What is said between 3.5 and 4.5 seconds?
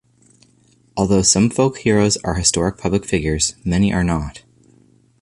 many are not.